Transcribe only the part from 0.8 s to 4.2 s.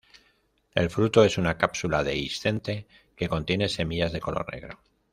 fruto es una cápsula dehiscente, que contiene semillas de